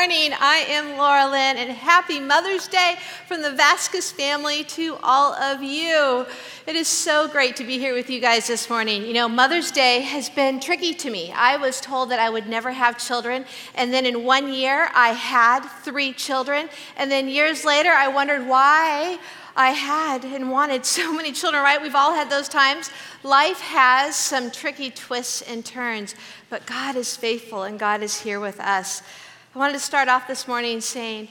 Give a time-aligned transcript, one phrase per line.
[0.00, 0.32] morning.
[0.40, 2.94] I am Laura Lynn, and happy Mother's Day
[3.28, 6.24] from the Vasquez family to all of you.
[6.66, 9.04] It is so great to be here with you guys this morning.
[9.04, 11.30] You know, Mother's Day has been tricky to me.
[11.32, 13.44] I was told that I would never have children,
[13.74, 18.48] and then in one year, I had three children, and then years later, I wondered
[18.48, 19.18] why
[19.54, 21.82] I had and wanted so many children, right?
[21.82, 22.90] We've all had those times.
[23.22, 26.14] Life has some tricky twists and turns,
[26.48, 29.02] but God is faithful and God is here with us.
[29.54, 31.28] I wanted to start off this morning saying,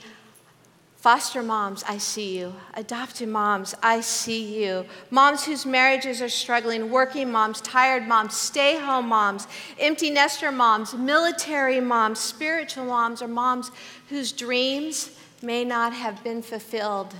[0.96, 2.52] Foster moms, I see you.
[2.74, 4.84] Adopted moms, I see you.
[5.10, 9.48] Moms whose marriages are struggling, working moms, tired moms, stay home moms,
[9.78, 13.70] empty nester moms, military moms, spiritual moms, or moms
[14.10, 17.14] whose dreams may not have been fulfilled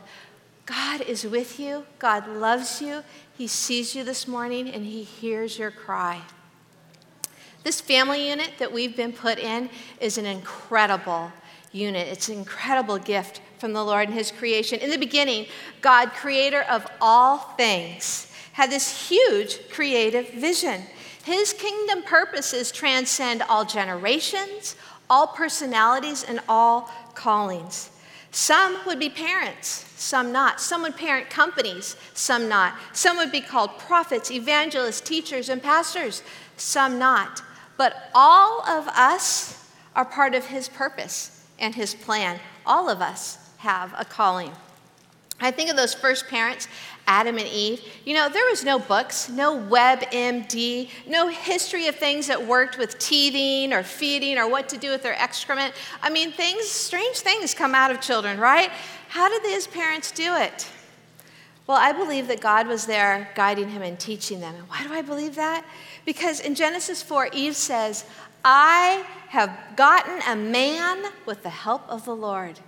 [0.71, 1.85] God is with you.
[1.99, 3.03] God loves you.
[3.37, 6.23] He sees you this morning and He hears your cry.
[7.63, 9.69] This family unit that we've been put in
[10.01, 11.31] is an incredible
[11.73, 12.09] unit.
[12.09, 14.79] It's an incredible gift from the Lord and His creation.
[14.81, 15.47] In the beginning,
[15.83, 20.83] God, creator of all things, had this huge creative vision.
[21.25, 24.75] His kingdom purposes transcend all generations,
[25.11, 27.91] all personalities, and all callings.
[28.33, 30.61] Some would be parents, some not.
[30.61, 32.75] Some would parent companies, some not.
[32.93, 36.23] Some would be called prophets, evangelists, teachers, and pastors,
[36.57, 37.43] some not.
[37.81, 42.39] But all of us are part of His purpose and His plan.
[42.67, 44.53] All of us have a calling.
[45.41, 46.69] I think of those first parents,
[47.07, 47.81] Adam and Eve.
[48.05, 52.99] You know, there was no books, no WebMD, no history of things that worked with
[52.99, 55.73] teething or feeding or what to do with their excrement.
[56.03, 58.69] I mean, things, strange things come out of children, right?
[59.09, 60.69] How did these parents do it?
[61.67, 64.57] Well, I believe that God was there guiding him and teaching them.
[64.57, 65.65] And why do I believe that?
[66.05, 68.05] Because in Genesis 4, Eve says,
[68.45, 72.61] I have gotten a man with the help of the Lord.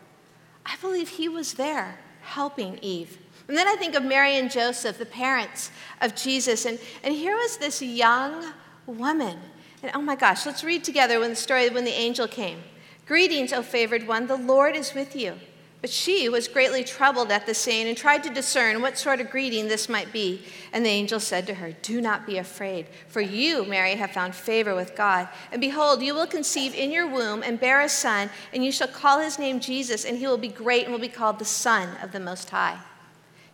[0.64, 3.18] I believe he was there helping Eve.
[3.48, 5.70] And then I think of Mary and Joseph, the parents
[6.00, 6.64] of Jesus.
[6.64, 8.52] And, and here was this young
[8.86, 9.38] woman.
[9.82, 12.62] And oh my gosh, let's read together when the story when the angel came.
[13.06, 15.34] Greetings, O favored one, the Lord is with you.
[15.82, 19.30] But she was greatly troubled at the saying and tried to discern what sort of
[19.30, 20.44] greeting this might be.
[20.72, 24.36] And the angel said to her, Do not be afraid, for you, Mary, have found
[24.36, 25.28] favor with God.
[25.50, 28.86] And behold, you will conceive in your womb and bear a son, and you shall
[28.86, 31.96] call his name Jesus, and he will be great and will be called the Son
[32.00, 32.78] of the Most High.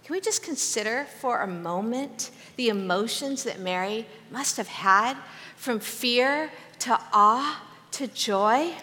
[0.05, 5.16] Can we just consider for a moment the emotions that Mary must have had
[5.56, 6.50] from fear
[6.81, 8.75] to awe to joy?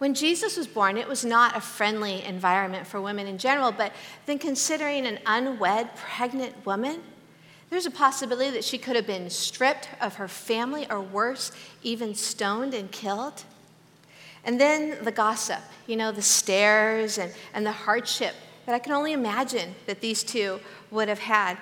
[0.00, 3.92] When Jesus was born, it was not a friendly environment for women in general, but
[4.24, 7.02] then considering an unwed, pregnant woman,
[7.68, 11.52] there's a possibility that she could have been stripped of her family, or worse,
[11.82, 13.44] even stoned and killed.
[14.42, 18.34] And then the gossip, you know, the stares and, and the hardship
[18.64, 21.58] that I can only imagine that these two would have had.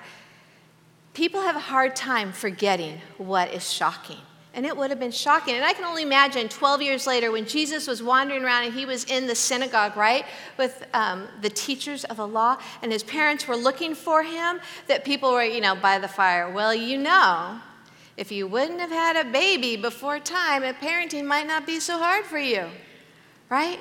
[1.13, 4.21] People have a hard time forgetting what is shocking.
[4.53, 5.55] And it would have been shocking.
[5.55, 8.85] And I can only imagine 12 years later when Jesus was wandering around and he
[8.85, 10.25] was in the synagogue, right,
[10.57, 15.05] with um, the teachers of the law, and his parents were looking for him, that
[15.05, 16.51] people were, you know, by the fire.
[16.51, 17.59] Well, you know,
[18.17, 22.25] if you wouldn't have had a baby before time, parenting might not be so hard
[22.25, 22.65] for you,
[23.49, 23.79] right?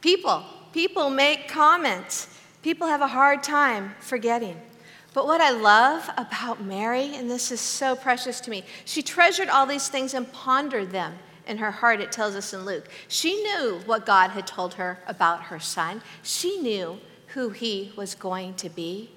[0.00, 2.28] People, people make comments.
[2.62, 4.60] People have a hard time forgetting.
[5.12, 9.48] But what I love about Mary, and this is so precious to me, she treasured
[9.48, 12.88] all these things and pondered them in her heart, it tells us in Luke.
[13.08, 16.98] She knew what God had told her about her son, she knew
[17.28, 19.10] who he was going to be.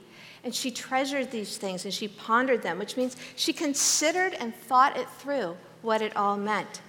[0.44, 4.98] And she treasured these things and she pondered them, which means she considered and thought
[4.98, 6.82] it through what it all meant.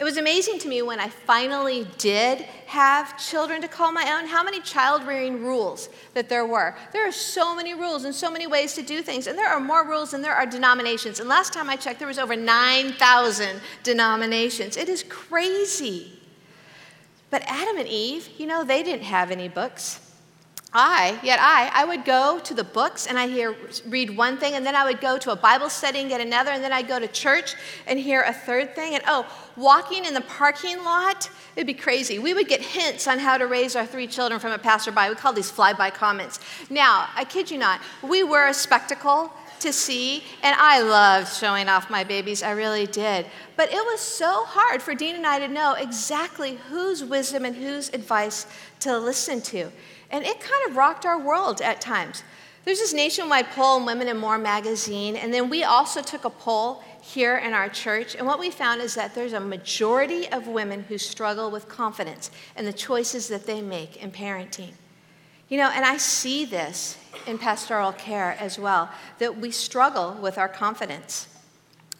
[0.00, 4.26] It was amazing to me when I finally did have children to call my own,
[4.26, 6.74] how many child rearing rules that there were.
[6.90, 9.60] There are so many rules and so many ways to do things, and there are
[9.60, 11.20] more rules than there are denominations.
[11.20, 14.78] And last time I checked, there was over 9,000 denominations.
[14.78, 16.18] It is crazy.
[17.28, 20.00] But Adam and Eve, you know, they didn't have any books.
[20.72, 23.56] I, yet I, I would go to the books and I hear
[23.86, 26.52] read one thing, and then I would go to a Bible study and get another,
[26.52, 27.56] and then I'd go to church
[27.88, 28.94] and hear a third thing.
[28.94, 29.26] And oh,
[29.56, 32.20] walking in the parking lot, it'd be crazy.
[32.20, 35.08] We would get hints on how to raise our three children from a passerby.
[35.08, 36.38] We call these flyby comments.
[36.70, 41.68] Now, I kid you not, we were a spectacle to see, and I loved showing
[41.68, 42.42] off my babies.
[42.42, 43.26] I really did.
[43.56, 47.56] But it was so hard for Dean and I to know exactly whose wisdom and
[47.56, 48.46] whose advice
[48.80, 49.70] to listen to.
[50.10, 52.22] And it kind of rocked our world at times.
[52.64, 56.30] There's this nationwide poll in Women in More magazine, and then we also took a
[56.30, 60.46] poll here in our church, and what we found is that there's a majority of
[60.46, 64.72] women who struggle with confidence and the choices that they make in parenting.
[65.48, 70.36] You know, and I see this in pastoral care as well, that we struggle with
[70.36, 71.28] our confidence.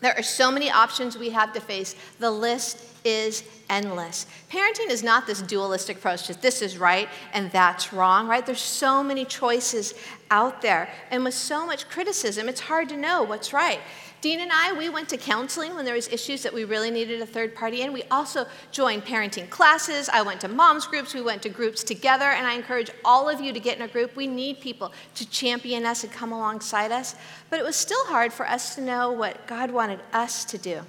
[0.00, 1.94] There are so many options we have to face.
[2.18, 4.26] The list is endless.
[4.50, 8.44] Parenting is not this dualistic approach, just this is right and that's wrong, right?
[8.44, 9.94] There's so many choices
[10.30, 10.90] out there.
[11.10, 13.80] And with so much criticism, it's hard to know what's right.
[14.20, 17.22] Dean and I, we went to counseling when there was issues that we really needed
[17.22, 17.90] a third party in.
[17.90, 20.10] We also joined parenting classes.
[20.10, 21.14] I went to moms groups.
[21.14, 22.26] We went to groups together.
[22.26, 24.16] And I encourage all of you to get in a group.
[24.16, 27.14] We need people to champion us and come alongside us.
[27.48, 30.82] But it was still hard for us to know what God wanted us to do.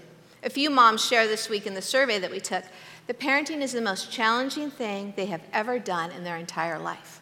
[0.43, 2.65] A few moms share this week in the survey that we took
[3.07, 7.21] that parenting is the most challenging thing they have ever done in their entire life.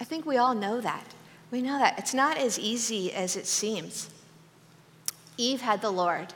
[0.00, 1.14] I think we all know that.
[1.50, 1.98] We know that.
[1.98, 4.10] It's not as easy as it seems.
[5.36, 6.34] Eve had the Lord,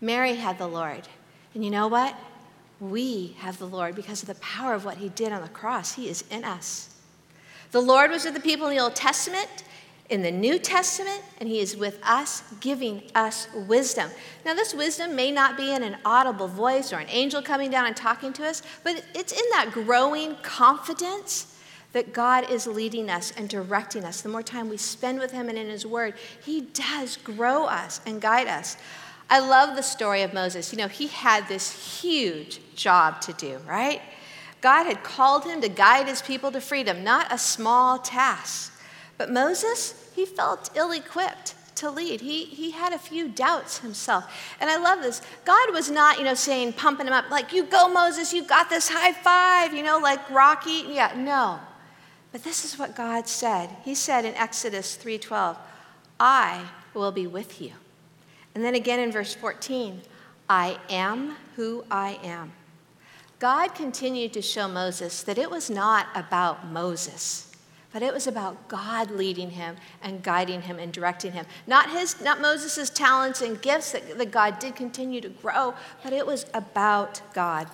[0.00, 1.08] Mary had the Lord.
[1.54, 2.14] And you know what?
[2.78, 5.94] We have the Lord because of the power of what he did on the cross.
[5.94, 6.94] He is in us.
[7.72, 9.64] The Lord was with the people in the Old Testament,
[10.08, 14.10] in the New Testament, and he is with us, giving us wisdom.
[14.44, 17.86] Now, this wisdom may not be in an audible voice or an angel coming down
[17.86, 21.49] and talking to us, but it's in that growing confidence
[21.92, 24.20] that God is leading us and directing us.
[24.20, 26.14] The more time we spend with Him and in His Word,
[26.44, 28.76] He does grow us and guide us.
[29.30, 30.72] I love the story of Moses.
[30.72, 34.02] You know, he had this huge job to do, right?
[34.60, 38.72] God had called him to guide his people to freedom, not a small task.
[39.16, 42.20] But Moses, he felt ill equipped to lead.
[42.20, 44.24] He, he had a few doubts himself.
[44.60, 45.22] And I love this.
[45.44, 48.68] God was not, you know, saying, pumping him up, like, you go, Moses, you got
[48.68, 50.84] this high five, you know, like Rocky.
[50.88, 51.60] Yeah, no.
[52.32, 53.70] But this is what God said.
[53.84, 55.56] He said in Exodus 3:12,
[56.18, 57.74] "I will be with you."
[58.54, 60.02] And then again in verse 14,
[60.48, 62.52] "I am who I am."
[63.38, 67.46] God continued to show Moses that it was not about Moses,
[67.92, 71.46] but it was about God leading him and guiding him and directing him.
[71.66, 75.74] Not his not Moses' talents and gifts that, that God did continue to grow,
[76.04, 77.68] but it was about God.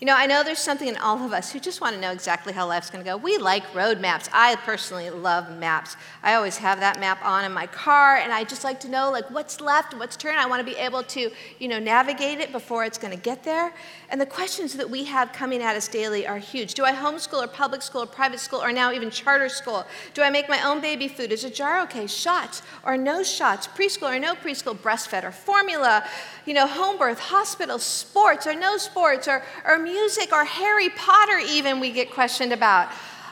[0.00, 2.12] You know, I know there's something in all of us who just want to know
[2.12, 3.16] exactly how life's going to go.
[3.16, 4.28] We like road maps.
[4.32, 5.96] I personally love maps.
[6.22, 9.10] I always have that map on in my car, and I just like to know
[9.10, 10.38] like what's left, what's turned.
[10.38, 13.42] I want to be able to, you know, navigate it before it's going to get
[13.42, 13.74] there.
[14.10, 16.72] And the questions that we have coming at us daily are huge.
[16.72, 19.84] Do I homeschool or public school or private school or now even charter school?
[20.14, 21.30] Do I make my own baby food?
[21.30, 22.06] Is a jar okay?
[22.06, 23.66] Shots or no shots?
[23.66, 24.74] Preschool or no preschool?
[24.74, 26.04] Breastfed or formula?
[26.46, 31.38] You know, home birth, hospital, sports or no sports or, or music or Harry Potter,
[31.46, 32.88] even we get questioned about.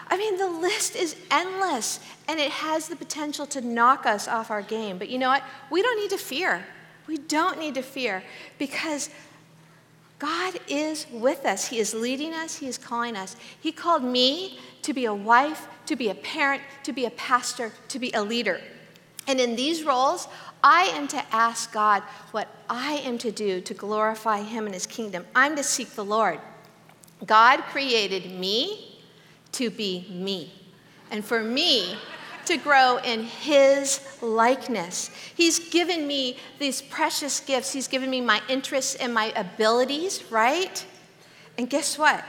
[0.09, 4.51] I mean, the list is endless and it has the potential to knock us off
[4.51, 4.99] our game.
[4.99, 5.43] But you know what?
[5.71, 6.67] We don't need to fear.
[7.07, 8.23] We don't need to fear
[8.59, 9.11] because
[10.19, 11.69] God is with us.
[11.69, 13.37] He is leading us, He is calling us.
[13.61, 17.73] He called me to be a wife, to be a parent, to be a pastor,
[17.89, 18.61] to be a leader.
[19.27, 20.29] And in these roles,
[20.63, 24.87] I am to ask God what I am to do to glorify Him and His
[24.87, 25.27] kingdom.
[25.35, 26.41] I'm to seek the Lord.
[27.25, 29.03] God created me
[29.53, 30.53] to be me.
[31.11, 31.97] And for me
[32.47, 35.11] to grow in His likeness.
[35.35, 37.73] He's given me these precious gifts.
[37.73, 40.85] He's given me my interests and my abilities, right?
[41.59, 42.25] And guess what?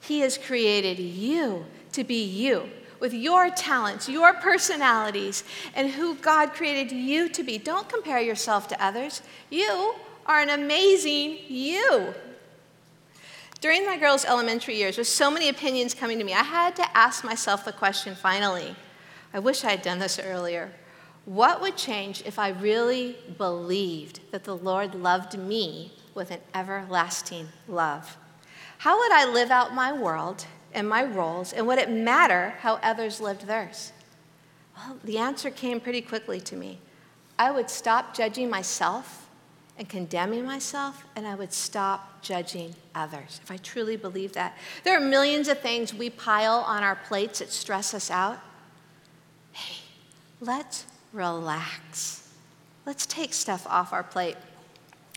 [0.00, 2.68] He has created you to be you
[3.00, 7.58] with your talents, your personalities, and who God created you to be.
[7.58, 9.22] Don't compare yourself to others.
[9.50, 9.94] You
[10.26, 12.14] are an amazing you.
[13.60, 16.96] During my girls' elementary years, with so many opinions coming to me, I had to
[16.96, 18.74] ask myself the question finally
[19.34, 20.70] I wish I had done this earlier.
[21.24, 27.48] What would change if I really believed that the Lord loved me with an everlasting
[27.66, 28.16] love?
[28.78, 32.74] How would I live out my world and my roles, and would it matter how
[32.74, 33.92] others lived theirs?
[34.76, 36.78] Well, the answer came pretty quickly to me.
[37.36, 39.28] I would stop judging myself
[39.76, 44.56] and condemning myself, and I would stop judging others if I truly believe that.
[44.84, 48.38] There are millions of things we pile on our plates that stress us out.
[50.44, 50.84] Let's
[51.14, 52.28] relax.
[52.84, 54.36] Let's take stuff off our plate.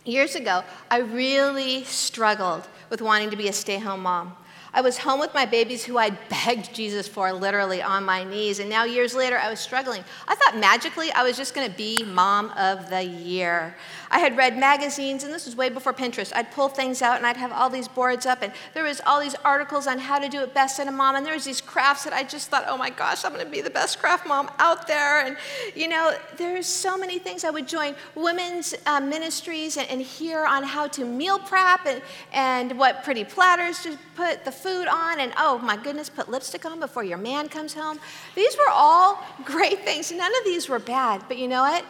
[0.06, 4.38] Years ago, I really struggled with wanting to be a stay home mom.
[4.78, 8.60] I was home with my babies who I'd begged Jesus for literally on my knees.
[8.60, 10.04] And now, years later, I was struggling.
[10.28, 13.76] I thought magically I was just going to be mom of the year.
[14.12, 16.32] I had read magazines, and this was way before Pinterest.
[16.36, 19.20] I'd pull things out and I'd have all these boards up, and there was all
[19.20, 21.16] these articles on how to do it best as a mom.
[21.16, 23.52] And there was these crafts that I just thought, oh my gosh, I'm going to
[23.52, 25.26] be the best craft mom out there.
[25.26, 25.38] And
[25.76, 27.44] you know, there's so many things.
[27.44, 32.04] I would join women's uh, ministries and, and hear on how to meal prep and,
[32.32, 36.66] and what pretty platters to put the food on, and oh my goodness, put lipstick
[36.66, 38.00] on before your man comes home.
[38.36, 40.12] These were all great things.
[40.12, 41.86] None of these were bad, but you know what?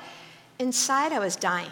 [0.60, 1.72] Inside, I was dying.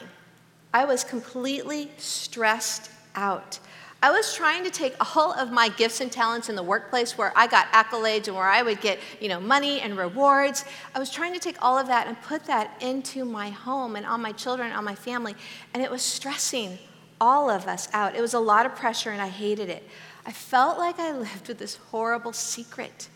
[0.74, 3.60] I was completely stressed out.
[4.04, 7.34] I was trying to take all of my gifts and talents in the workplace where
[7.36, 10.66] I got accolades and where I would get, you know, money and rewards.
[10.94, 14.06] I was trying to take all of that and put that into my home and
[14.06, 15.36] on my children, on my family,
[15.74, 16.78] and it was stressing
[17.20, 18.16] all of us out.
[18.16, 19.88] It was a lot of pressure and I hated it.
[20.26, 23.10] I felt like I lived with this horrible secret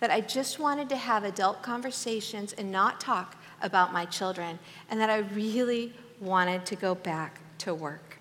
[0.00, 4.58] that I just wanted to have adult conversations and not talk about my children,
[4.90, 8.11] and that I really wanted to go back to work.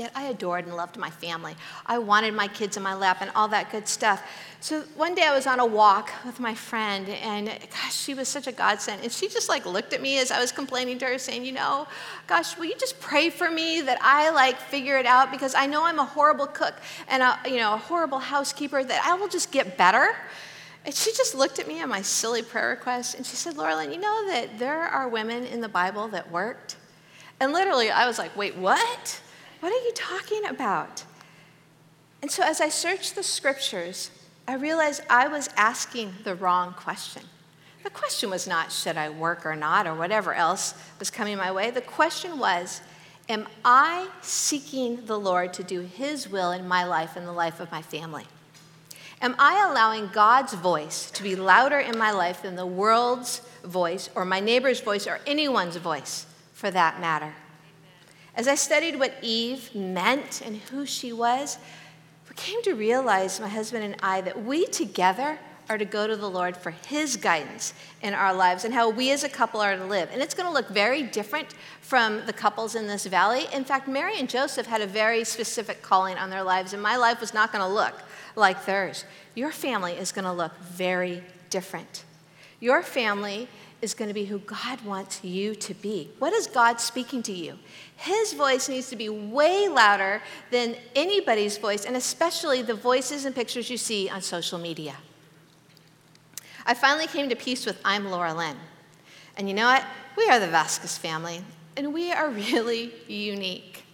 [0.00, 1.54] Yet I adored and loved my family.
[1.84, 4.26] I wanted my kids in my lap and all that good stuff.
[4.60, 8.26] So one day I was on a walk with my friend, and gosh, she was
[8.26, 9.02] such a godsend.
[9.02, 11.52] And she just like looked at me as I was complaining to her, saying, You
[11.52, 11.86] know,
[12.26, 15.30] gosh, will you just pray for me that I like figure it out?
[15.30, 16.76] Because I know I'm a horrible cook
[17.06, 20.16] and a, you know, a horrible housekeeper, that I will just get better.
[20.86, 23.92] And she just looked at me on my silly prayer request and she said, Laurelyn,
[23.92, 26.76] you know that there are women in the Bible that worked?
[27.38, 29.20] And literally, I was like, wait, what?
[29.60, 31.04] What are you talking about?
[32.22, 34.10] And so as I searched the scriptures,
[34.46, 37.22] I realized I was asking the wrong question.
[37.82, 41.50] The question was not, should I work or not, or whatever else was coming my
[41.50, 41.70] way.
[41.70, 42.82] The question was,
[43.28, 47.60] am I seeking the Lord to do His will in my life and the life
[47.60, 48.26] of my family?
[49.22, 54.10] Am I allowing God's voice to be louder in my life than the world's voice,
[54.14, 56.26] or my neighbor's voice, or anyone's voice?
[56.60, 57.32] for that matter.
[58.36, 61.58] As I studied what Eve meant and who she was,
[62.28, 66.16] we came to realize, my husband and I, that we together are to go to
[66.16, 69.76] the Lord for His guidance in our lives and how we as a couple are
[69.76, 70.08] to live.
[70.12, 73.46] And it's going to look very different from the couples in this valley.
[73.52, 76.96] In fact, Mary and Joseph had a very specific calling on their lives, and my
[76.96, 77.94] life was not going to look
[78.34, 79.04] like theirs.
[79.36, 82.04] Your family is going to look very different.
[82.58, 83.48] Your family
[83.82, 86.10] is going to be who God wants you to be.
[86.18, 87.58] What is God speaking to you?
[87.96, 93.34] His voice needs to be way louder than anybody's voice, and especially the voices and
[93.34, 94.96] pictures you see on social media.
[96.66, 98.56] I finally came to peace with I'm Laura Lynn.
[99.36, 99.84] And you know what?
[100.16, 101.42] We are the Vasquez family,
[101.76, 103.84] and we are really unique.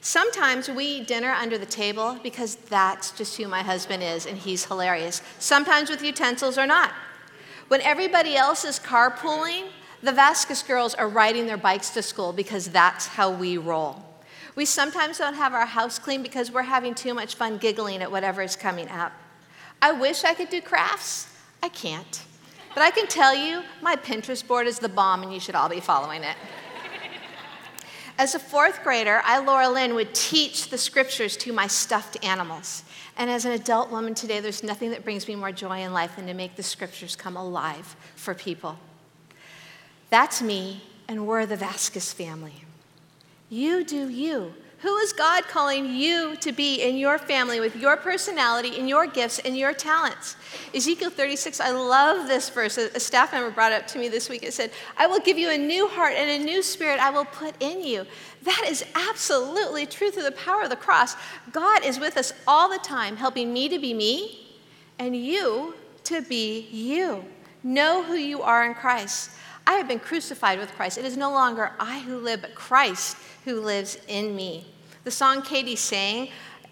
[0.00, 4.36] Sometimes we eat dinner under the table because that's just who my husband is, and
[4.36, 5.22] he's hilarious.
[5.38, 6.92] Sometimes with utensils or not.
[7.68, 9.68] When everybody else is carpooling,
[10.02, 14.04] the Vasquez girls are riding their bikes to school because that's how we roll.
[14.54, 18.10] We sometimes don't have our house clean because we're having too much fun giggling at
[18.10, 19.12] whatever is coming up.
[19.82, 21.28] I wish I could do crafts.
[21.62, 22.22] I can't.
[22.72, 25.68] But I can tell you, my Pinterest board is the bomb and you should all
[25.68, 26.36] be following it.
[28.18, 32.82] As a fourth grader, I, Laura Lynn, would teach the scriptures to my stuffed animals.
[33.16, 36.16] And as an adult woman today, there's nothing that brings me more joy in life
[36.16, 38.78] than to make the scriptures come alive for people.
[40.10, 42.64] That's me, and we're the Vasquez family.
[43.48, 44.54] You do you.
[44.80, 49.06] Who is God calling you to be in your family with your personality and your
[49.06, 50.36] gifts and your talents?
[50.74, 52.76] Ezekiel 36, I love this verse.
[52.76, 54.42] A staff member brought it up to me this week.
[54.42, 57.24] It said, I will give you a new heart and a new spirit I will
[57.24, 58.04] put in you.
[58.42, 61.16] That is absolutely true through the power of the cross.
[61.52, 64.58] God is with us all the time, helping me to be me
[64.98, 67.24] and you to be you.
[67.62, 69.30] Know who you are in Christ.
[69.66, 70.98] I have been crucified with Christ.
[70.98, 73.16] It is no longer I who live, but Christ
[73.46, 74.66] who lives in me.
[75.04, 76.30] The song Katie sang,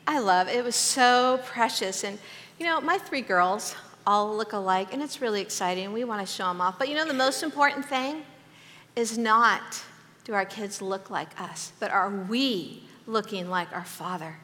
[0.08, 0.48] I love.
[0.48, 2.02] It was so precious.
[2.02, 2.18] And,
[2.58, 5.92] you know, my three girls all look alike, and it's really exciting.
[5.92, 6.76] We want to show them off.
[6.76, 8.24] But, you know, the most important thing
[8.96, 9.84] is not
[10.24, 14.36] do our kids look like us, but are we looking like our Father?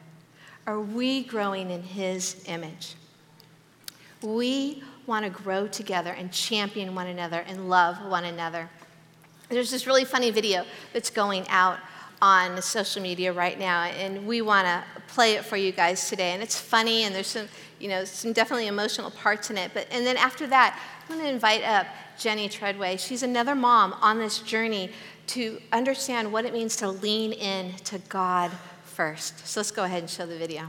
[0.65, 2.95] Are we growing in His image?
[4.21, 8.69] We want to grow together and champion one another and love one another.
[9.49, 11.77] There's this really funny video that's going out
[12.21, 16.31] on social media right now, and we want to play it for you guys today.
[16.31, 17.47] And it's funny, and there's some,
[17.79, 19.71] you know, some definitely emotional parts in it.
[19.73, 21.87] But and then after that, I'm going to invite up
[22.19, 22.97] Jenny Treadway.
[22.97, 24.91] She's another mom on this journey
[25.27, 28.51] to understand what it means to lean in to God
[28.83, 29.47] first.
[29.47, 30.67] So let's go ahead and show the video.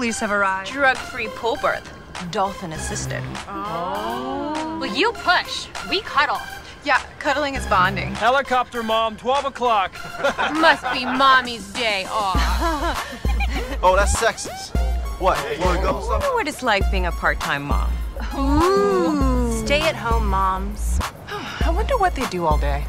[0.00, 0.72] Police have arrived.
[0.72, 1.86] Drug-free pull birth.
[2.30, 3.22] Dolphin assisted.
[3.46, 4.78] Oh.
[4.80, 5.66] Well, you push.
[5.90, 6.40] We cuddle.
[6.84, 8.14] Yeah, cuddling is bonding.
[8.14, 9.92] Helicopter mom, 12 o'clock.
[10.54, 12.34] Must be mommy's day off.
[13.82, 14.74] oh, that's sexist.
[15.20, 15.36] What?
[15.58, 16.14] You wanna go?
[16.14, 17.92] I know what it's like being a part-time mom.
[18.38, 19.66] Ooh.
[19.66, 20.98] Stay-at-home moms.
[21.28, 22.86] I wonder what they do all day.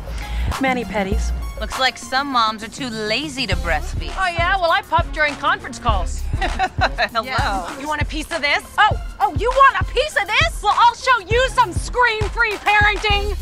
[0.62, 1.34] Mani pedis.
[1.62, 4.12] Looks like some moms are too lazy to breastfeed.
[4.18, 4.58] Oh, yeah?
[4.58, 6.22] Well, I puff during conference calls.
[6.40, 7.22] Hello.
[7.22, 7.80] Yeah.
[7.80, 8.64] You want a piece of this?
[8.80, 8.90] Oh,
[9.20, 10.64] oh, you want a piece of this?
[10.64, 13.38] Well, I'll show you some screen-free parenting.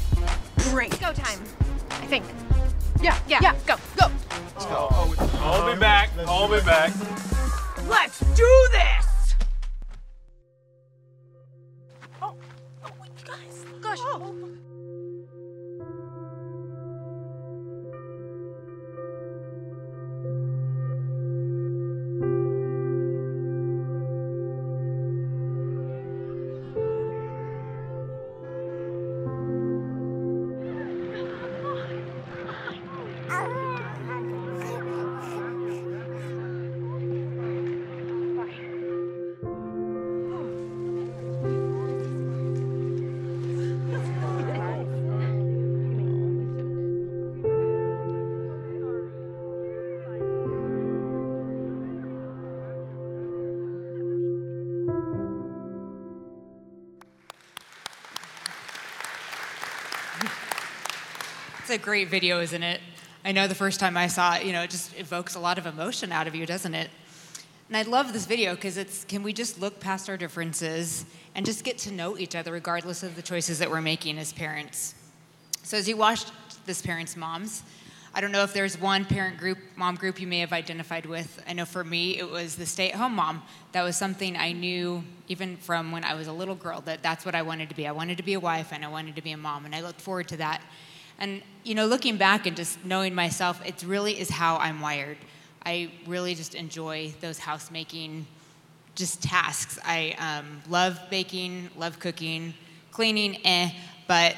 [0.70, 1.00] Great.
[1.00, 1.40] Go time,
[1.92, 2.26] I think.
[3.02, 3.56] Yeah, yeah, yeah.
[3.66, 4.12] Go, go.
[4.54, 4.90] Let's go.
[5.40, 6.10] I'll be back.
[6.28, 6.92] I'll be back.
[7.88, 9.36] Let's do this!
[12.22, 12.36] Oh,
[12.84, 12.92] oh,
[13.26, 14.00] guys, gosh.
[14.02, 14.36] Oh.
[14.36, 14.69] oh
[61.70, 62.82] It's a great video, isn't it?
[63.24, 65.60] I know the first time I saw it, you know, it just evokes a lot
[65.60, 66.90] of emotion out of you, doesn't it?
[67.68, 71.46] And I love this video because it's can we just look past our differences and
[71.46, 74.96] just get to know each other regardless of the choices that we're making as parents.
[75.62, 76.32] So as you watched
[76.66, 77.62] this parents' moms,
[78.16, 81.40] I don't know if there's one parent group, mom group you may have identified with.
[81.48, 83.44] I know for me it was the stay-at-home mom.
[83.74, 87.26] That was something I knew even from when I was a little girl that that's
[87.26, 87.86] what I wanted to be.
[87.86, 89.82] I wanted to be a wife and I wanted to be a mom and I
[89.82, 90.64] looked forward to that.
[91.20, 95.18] And you know, looking back and just knowing myself, it really is how I'm wired.
[95.66, 98.26] I really just enjoy those housemaking
[98.96, 99.78] just tasks.
[99.84, 102.54] I um, love baking, love cooking,
[102.92, 103.72] cleaning, eh,
[104.08, 104.36] but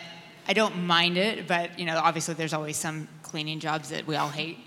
[0.48, 1.48] I don't mind it.
[1.48, 4.58] But you know, obviously, there's always some cleaning jobs that we all hate.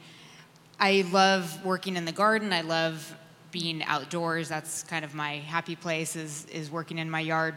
[0.78, 2.52] I love working in the garden.
[2.52, 3.16] I love
[3.50, 4.48] being outdoors.
[4.48, 7.54] That's kind of my happy place is, is working in my yard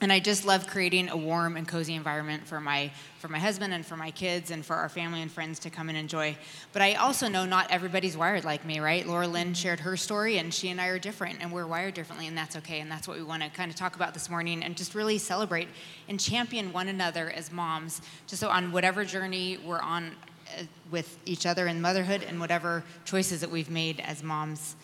[0.00, 3.72] and I just love creating a warm and cozy environment for my for my husband
[3.72, 6.36] and for my kids and for our family and friends to come and enjoy.
[6.72, 9.06] But I also know not everybody's wired like me, right?
[9.06, 12.26] Laura Lynn shared her story, and she and I are different, and we're wired differently,
[12.26, 12.80] and that's okay.
[12.80, 15.16] And that's what we want to kind of talk about this morning, and just really
[15.18, 15.68] celebrate
[16.08, 20.14] and champion one another as moms, just so on whatever journey we're on
[20.56, 24.76] uh, with each other in motherhood and whatever choices that we've made as moms.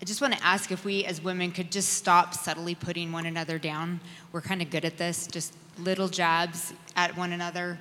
[0.00, 3.26] I just want to ask if we as women could just stop subtly putting one
[3.26, 4.00] another down.
[4.32, 7.78] We're kind of good at this, just little jabs at one another.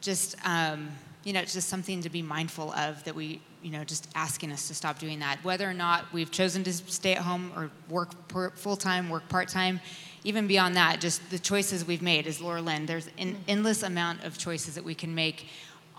[0.00, 0.88] Just, um,
[1.22, 4.50] you know, it's just something to be mindful of that we, you know, just asking
[4.50, 5.38] us to stop doing that.
[5.44, 8.10] Whether or not we've chosen to stay at home or work
[8.56, 9.78] full time, work part time,
[10.24, 14.24] even beyond that, just the choices we've made, as Laura Lynn, there's an endless amount
[14.24, 15.46] of choices that we can make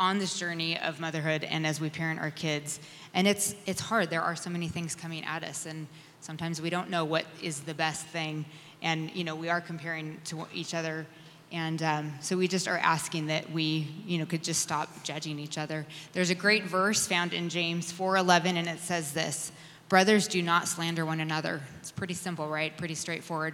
[0.01, 2.79] on this journey of motherhood and as we parent our kids.
[3.13, 4.09] And it's, it's hard.
[4.09, 5.87] There are so many things coming at us, and
[6.21, 8.45] sometimes we don't know what is the best thing.
[8.81, 11.05] And, you know, we are comparing to each other.
[11.51, 15.37] And um, so we just are asking that we, you know, could just stop judging
[15.37, 15.85] each other.
[16.13, 19.51] There's a great verse found in James 4:11, and it says this:
[19.87, 22.75] "Brothers, do not slander one another." It's pretty simple, right?
[22.75, 23.53] Pretty straightforward.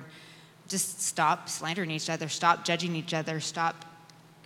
[0.67, 2.29] Just stop slandering each other.
[2.29, 3.39] Stop judging each other.
[3.39, 3.86] Stop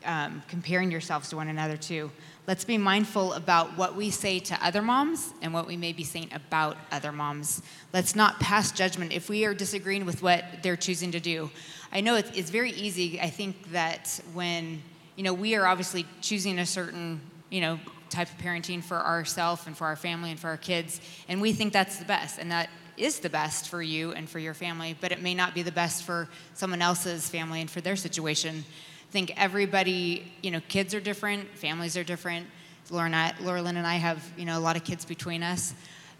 [0.06, 2.12] um, comparing yourselves to one another too.
[2.48, 6.04] Let's be mindful about what we say to other moms and what we may be
[6.04, 7.62] saying about other moms.
[7.94, 11.52] Let's not pass judgment if we are disagreeing with what they're choosing to do.
[11.92, 13.22] I know it's, it's very easy.
[13.22, 14.82] I think that when
[15.16, 19.66] you know we are obviously choosing a certain you know type of parenting for ourselves
[19.68, 22.52] and for our family and for our kids, and we think that's the best, and
[22.52, 25.64] that is the best for you and for your family, but it may not be
[25.64, 28.64] the best for someone else's family and for their situation
[29.12, 32.47] think everybody, you know, kids are different, families are different.
[32.89, 35.74] Laura, and I, and I have, you know, a lot of kids between us.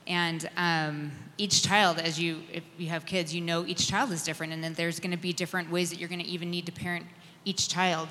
[0.08, 4.24] And um, each child, as you, if you have kids, you know each child is
[4.24, 6.66] different, and then there's going to be different ways that you're going to even need
[6.66, 7.06] to parent
[7.46, 8.08] each child.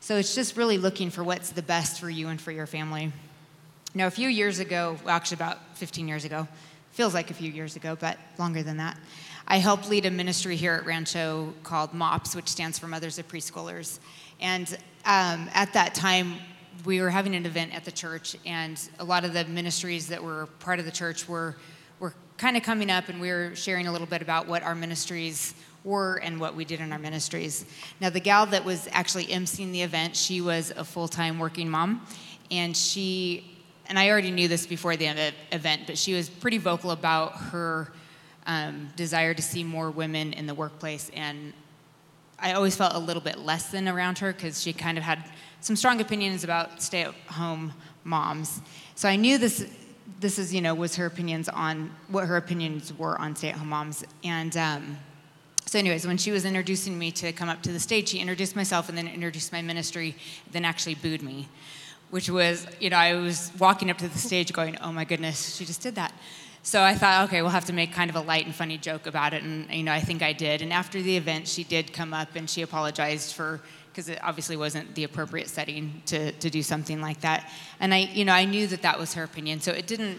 [0.00, 3.12] So it's just really looking for what's the best for you and for your family.
[3.94, 6.48] Now, a few years ago, well, actually about 15 years ago,
[6.92, 8.98] feels like a few years ago, but longer than that,
[9.50, 13.26] I helped lead a ministry here at Rancho called MOPS, which stands for Mothers of
[13.26, 13.98] Preschoolers.
[14.40, 14.68] And
[15.04, 16.36] um, at that time,
[16.84, 20.22] we were having an event at the church, and a lot of the ministries that
[20.22, 21.56] were part of the church were,
[21.98, 24.76] were kind of coming up and we were sharing a little bit about what our
[24.76, 27.64] ministries were and what we did in our ministries.
[28.00, 31.68] Now, the gal that was actually emceeing the event, she was a full time working
[31.68, 32.06] mom,
[32.52, 33.58] and she,
[33.88, 37.90] and I already knew this before the event, but she was pretty vocal about her
[38.50, 41.10] um, desire to see more women in the workplace.
[41.14, 41.52] And
[42.38, 45.22] I always felt a little bit less than around her because she kind of had
[45.60, 48.60] some strong opinions about stay at home moms.
[48.96, 49.66] So I knew this.
[50.18, 54.04] This is, you know, was her opinions on what her opinions were on stay-at-home moms,
[54.22, 54.98] and um,
[55.64, 58.56] so, anyways, when she was introducing me to come up to the stage, she introduced
[58.56, 60.16] myself and then introduced my ministry,
[60.50, 61.48] then actually booed me,
[62.10, 65.56] which was, you know, I was walking up to the stage going, oh my goodness,
[65.56, 66.12] she just did that.
[66.62, 69.06] So I thought, okay, we'll have to make kind of a light and funny joke
[69.06, 70.60] about it, and you know, I think I did.
[70.62, 74.56] And after the event, she did come up and she apologized for because it obviously
[74.56, 77.50] wasn't the appropriate setting to to do something like that.
[77.80, 80.18] And I, you know, I knew that that was her opinion, so it didn't.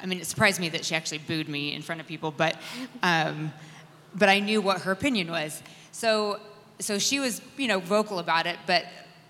[0.00, 2.56] I mean, it surprised me that she actually booed me in front of people, but.
[3.02, 3.52] Um,
[4.14, 5.62] but I knew what her opinion was.
[5.92, 6.40] So,
[6.78, 8.58] so she was, you know, vocal about it.
[8.66, 8.84] But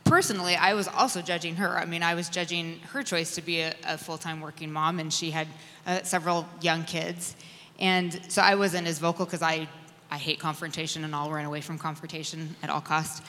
[0.05, 1.79] personally, I was also judging her.
[1.79, 5.13] I mean, I was judging her choice to be a, a full-time working mom, and
[5.13, 5.49] she had
[5.87, 7.37] uh, several young kids.
[7.79, 9.69] And so I wasn't as vocal because I,
[10.11, 13.23] I hate confrontation, and I'll run away from confrontation at all costs.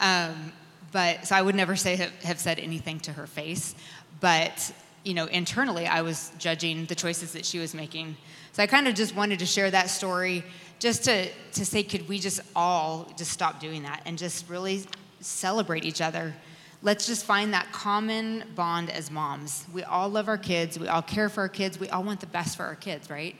[0.00, 0.52] Um,
[0.90, 3.74] but so I would never say have, have said anything to her face.
[4.20, 4.72] But
[5.04, 8.16] you know, internally, I was judging the choices that she was making.
[8.52, 10.44] So I kind of just wanted to share that story
[10.78, 14.84] just to, to say, could we just all just stop doing that and just really
[15.22, 16.34] celebrate each other?
[16.82, 19.66] Let's just find that common bond as moms.
[19.72, 22.26] We all love our kids, we all care for our kids, we all want the
[22.26, 23.36] best for our kids, right?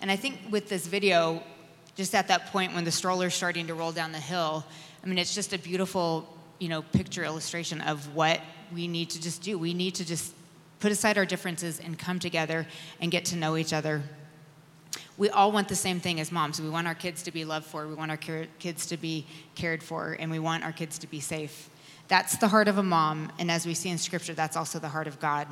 [0.00, 1.42] And I think with this video,
[1.96, 4.64] just at that point when the stroller's starting to roll down the hill,
[5.02, 8.40] I mean, it's just a beautiful, you know, picture illustration of what
[8.72, 9.58] we need to just do.
[9.58, 10.32] We need to just
[10.80, 12.66] put aside our differences and come together
[13.00, 14.02] and get to know each other
[15.16, 16.60] we all want the same thing as moms.
[16.60, 19.82] We want our kids to be loved for, we want our kids to be cared
[19.82, 21.70] for, and we want our kids to be safe.
[22.08, 24.88] That's the heart of a mom, and as we see in Scripture, that's also the
[24.88, 25.48] heart of God.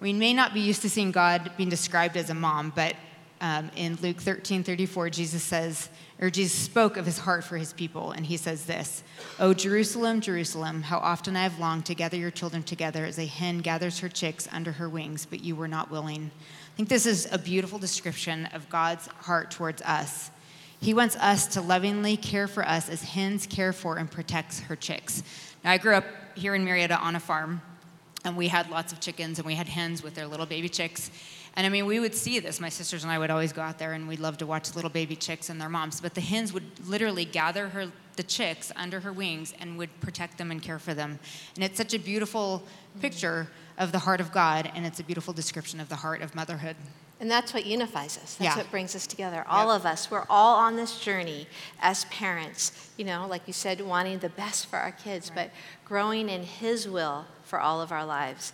[0.00, 2.94] We may not be used to seeing God being described as a mom, but
[3.40, 5.88] um, in Luke 13 34, Jesus says,
[6.20, 9.02] or Jesus spoke of his heart for his people, and he says this
[9.40, 13.26] O Jerusalem, Jerusalem, how often I have longed to gather your children together as a
[13.26, 16.30] hen gathers her chicks under her wings, but you were not willing.
[16.72, 20.30] I think this is a beautiful description of God's heart towards us.
[20.80, 24.74] He wants us to lovingly care for us as hens care for and protects her
[24.74, 25.22] chicks.
[25.62, 27.60] Now, I grew up here in Murrieta on a farm,
[28.24, 31.10] and we had lots of chickens, and we had hens with their little baby chicks.
[31.54, 32.60] And I mean, we would see this.
[32.60, 34.90] My sisters and I would always go out there, and we'd love to watch little
[34.90, 36.00] baby chicks and their moms.
[36.00, 40.38] But the hens would literally gather her, the chicks under her wings and would protect
[40.38, 41.18] them and care for them.
[41.54, 42.62] And it's such a beautiful
[43.00, 46.34] picture of the heart of God, and it's a beautiful description of the heart of
[46.34, 46.76] motherhood.
[47.20, 48.34] And that's what unifies us.
[48.34, 48.56] That's yeah.
[48.56, 49.44] what brings us together.
[49.48, 49.76] All yep.
[49.80, 51.46] of us, we're all on this journey
[51.80, 55.46] as parents, you know, like you said, wanting the best for our kids, right.
[55.46, 55.50] but
[55.84, 58.52] growing in His will for all of our lives.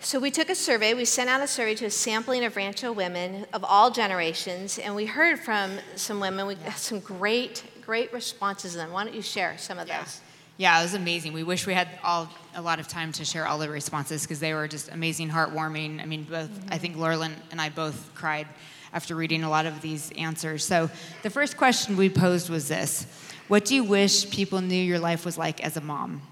[0.00, 2.92] So we took a survey, we sent out a survey to a sampling of Rancho
[2.92, 8.12] women of all generations, and we heard from some women, we got some great, great
[8.12, 8.92] responses to them.
[8.92, 10.02] Why don't you share some of yeah.
[10.02, 10.20] those?
[10.58, 11.32] Yeah, it was amazing.
[11.32, 14.40] We wish we had all a lot of time to share all the responses because
[14.40, 16.00] they were just amazing, heartwarming.
[16.00, 16.72] I mean, both mm-hmm.
[16.72, 17.18] I think Laura
[17.50, 18.46] and I both cried
[18.94, 20.64] after reading a lot of these answers.
[20.64, 20.88] So
[21.22, 23.06] the first question we posed was this:
[23.48, 26.22] What do you wish people knew your life was like as a mom?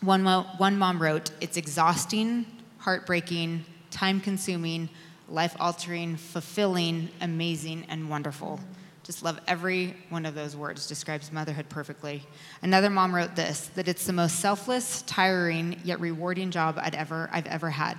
[0.00, 2.46] One, mo- one mom wrote, "It's exhausting,
[2.82, 4.88] heartbreaking, time-consuming,
[5.28, 8.60] life-altering, fulfilling, amazing, and wonderful."
[9.04, 12.22] Just love every one of those words, describes motherhood perfectly.
[12.62, 17.28] Another mom wrote this that it's the most selfless, tiring, yet rewarding job I'd ever,
[17.32, 17.98] I've ever had.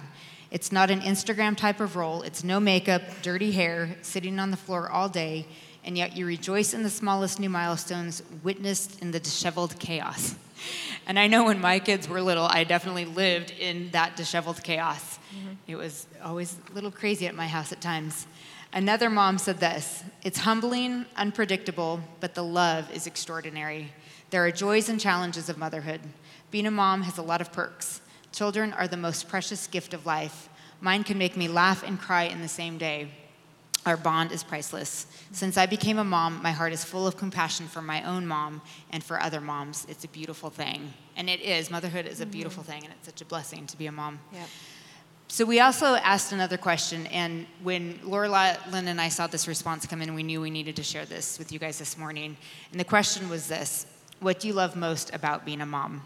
[0.50, 4.58] It's not an Instagram type of role, it's no makeup, dirty hair, sitting on the
[4.58, 5.46] floor all day,
[5.84, 10.36] and yet you rejoice in the smallest new milestones witnessed in the disheveled chaos.
[11.06, 15.19] And I know when my kids were little, I definitely lived in that disheveled chaos.
[15.36, 15.54] Mm-hmm.
[15.67, 18.26] It was always a little crazy at my house at times.
[18.71, 23.91] Another mom said this It's humbling, unpredictable, but the love is extraordinary.
[24.30, 26.02] There are joys and challenges of motherhood.
[26.49, 28.02] Being a mom has a lot of perks.
[28.32, 30.49] Children are the most precious gift of life.
[30.82, 33.12] Mine can make me laugh and cry in the same day.
[33.86, 35.08] Our bond is priceless.
[35.32, 38.62] Since I became a mom, my heart is full of compassion for my own mom
[38.91, 39.86] and for other moms.
[39.89, 40.93] It's a beautiful thing.
[41.17, 41.69] And it is.
[41.69, 42.32] Motherhood is a mm-hmm.
[42.32, 44.19] beautiful thing, and it's such a blessing to be a mom.
[44.32, 44.48] Yep.
[45.28, 48.30] So we also asked another question, and when Laura
[48.72, 51.39] Lynn and I saw this response come in, we knew we needed to share this
[51.39, 52.38] with you guys this morning.
[52.72, 53.86] And the question was this
[54.19, 56.04] What do you love most about being a mom?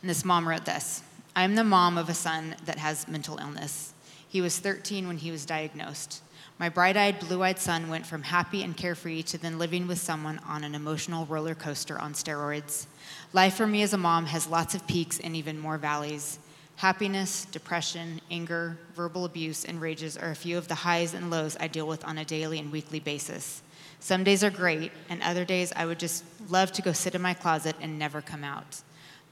[0.00, 1.02] And this mom wrote this
[1.34, 3.94] I'm the mom of a son that has mental illness.
[4.28, 6.22] He was 13 when he was diagnosed.
[6.62, 9.98] My bright eyed, blue eyed son went from happy and carefree to then living with
[9.98, 12.86] someone on an emotional roller coaster on steroids.
[13.32, 16.38] Life for me as a mom has lots of peaks and even more valleys.
[16.76, 21.56] Happiness, depression, anger, verbal abuse, and rages are a few of the highs and lows
[21.58, 23.60] I deal with on a daily and weekly basis.
[23.98, 27.22] Some days are great, and other days I would just love to go sit in
[27.22, 28.82] my closet and never come out.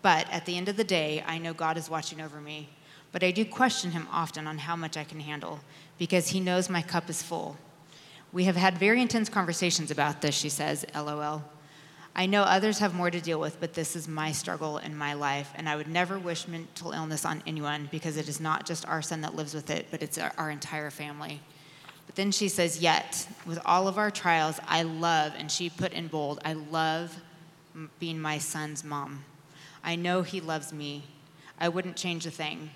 [0.03, 2.71] But at the end of the day, I know God is watching over me.
[3.13, 5.61] But I do question Him often on how much I can handle
[5.99, 7.57] because He knows my cup is full.
[8.33, 11.43] We have had very intense conversations about this, she says, lol.
[12.15, 15.15] I know others have more to deal with, but this is my struggle in my
[15.15, 18.87] life, and I would never wish mental illness on anyone because it is not just
[18.87, 21.41] our son that lives with it, but it's our, our entire family.
[22.07, 25.93] But then she says, Yet, with all of our trials, I love, and she put
[25.93, 27.17] in bold, I love
[28.01, 29.25] being my son's mom.
[29.85, 31.05] I know he loves me.
[31.59, 32.71] I wouldn't change a thing.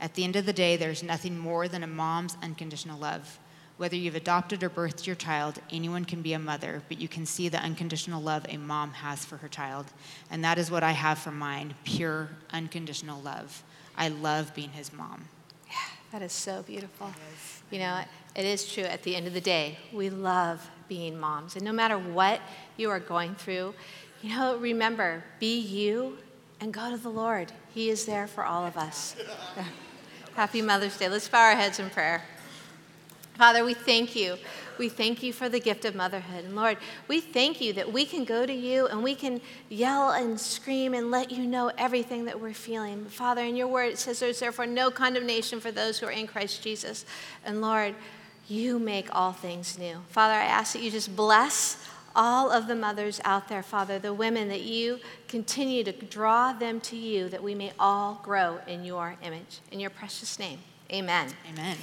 [0.00, 3.38] At the end of the day, there's nothing more than a mom's unconditional love.
[3.76, 7.26] Whether you've adopted or birthed your child, anyone can be a mother, but you can
[7.26, 9.86] see the unconditional love a mom has for her child.
[10.30, 13.62] And that is what I have for mine pure, unconditional love.
[13.96, 15.28] I love being his mom.
[15.68, 15.74] Yeah,
[16.12, 17.12] that is so beautiful.
[17.70, 18.00] You know,
[18.34, 18.84] it is true.
[18.84, 21.56] At the end of the day, we love being moms.
[21.56, 22.40] And no matter what
[22.78, 23.74] you are going through,
[24.22, 26.16] you know, remember, be you
[26.60, 27.52] and go to the Lord.
[27.74, 29.16] He is there for all of us.
[30.34, 31.08] Happy Mother's Day.
[31.08, 32.22] Let's bow our heads in prayer.
[33.34, 34.36] Father, we thank you.
[34.78, 36.44] We thank you for the gift of motherhood.
[36.44, 40.10] And Lord, we thank you that we can go to you and we can yell
[40.10, 43.04] and scream and let you know everything that we're feeling.
[43.06, 46.26] Father, in your word, it says there's therefore no condemnation for those who are in
[46.26, 47.04] Christ Jesus.
[47.44, 47.94] And Lord,
[48.48, 49.98] you make all things new.
[50.08, 51.86] Father, I ask that you just bless
[52.16, 54.98] all of the mothers out there, Father, the women, that you
[55.28, 59.60] continue to draw them to you, that we may all grow in your image.
[59.70, 60.58] In your precious name,
[60.90, 61.28] amen.
[61.52, 61.76] Amen.